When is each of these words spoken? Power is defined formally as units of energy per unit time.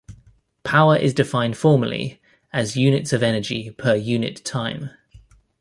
Power 0.63 0.97
is 0.97 1.13
defined 1.13 1.57
formally 1.57 2.19
as 2.51 2.75
units 2.75 3.13
of 3.13 3.21
energy 3.21 3.69
per 3.69 3.93
unit 3.95 4.43
time. 4.43 4.89